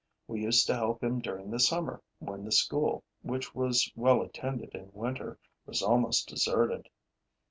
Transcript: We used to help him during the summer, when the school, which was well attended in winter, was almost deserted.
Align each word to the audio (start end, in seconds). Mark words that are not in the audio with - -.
We 0.27 0.41
used 0.41 0.65
to 0.65 0.73
help 0.73 1.03
him 1.03 1.19
during 1.19 1.51
the 1.51 1.59
summer, 1.59 2.01
when 2.17 2.43
the 2.43 2.51
school, 2.51 3.03
which 3.21 3.53
was 3.53 3.87
well 3.95 4.23
attended 4.23 4.73
in 4.73 4.89
winter, 4.93 5.37
was 5.67 5.83
almost 5.83 6.27
deserted. 6.27 6.89